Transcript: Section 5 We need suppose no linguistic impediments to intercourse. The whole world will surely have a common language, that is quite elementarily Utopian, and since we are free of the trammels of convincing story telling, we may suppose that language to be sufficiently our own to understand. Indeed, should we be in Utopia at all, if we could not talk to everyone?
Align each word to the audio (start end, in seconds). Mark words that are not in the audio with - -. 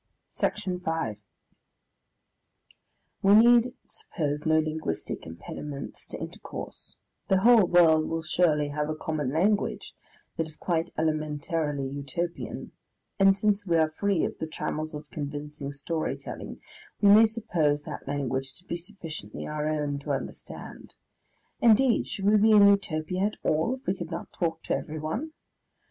Section 0.31 0.79
5 0.79 1.17
We 3.21 3.35
need 3.35 3.75
suppose 3.87 4.47
no 4.47 4.57
linguistic 4.57 5.27
impediments 5.27 6.07
to 6.07 6.17
intercourse. 6.17 6.95
The 7.27 7.41
whole 7.41 7.65
world 7.67 8.09
will 8.09 8.23
surely 8.23 8.69
have 8.69 8.89
a 8.89 8.95
common 8.95 9.31
language, 9.31 9.93
that 10.37 10.47
is 10.47 10.57
quite 10.57 10.91
elementarily 10.97 11.93
Utopian, 11.93 12.71
and 13.19 13.37
since 13.37 13.67
we 13.67 13.77
are 13.77 13.91
free 13.91 14.25
of 14.25 14.39
the 14.39 14.47
trammels 14.47 14.95
of 14.95 15.07
convincing 15.11 15.71
story 15.71 16.17
telling, 16.17 16.59
we 16.99 17.07
may 17.09 17.27
suppose 17.27 17.83
that 17.83 18.07
language 18.07 18.55
to 18.57 18.65
be 18.65 18.77
sufficiently 18.77 19.45
our 19.45 19.69
own 19.69 19.99
to 19.99 20.13
understand. 20.13 20.95
Indeed, 21.59 22.07
should 22.07 22.25
we 22.25 22.37
be 22.37 22.53
in 22.53 22.67
Utopia 22.67 23.21
at 23.25 23.37
all, 23.43 23.75
if 23.75 23.85
we 23.85 23.93
could 23.93 24.09
not 24.09 24.33
talk 24.33 24.63
to 24.63 24.73
everyone? 24.73 25.33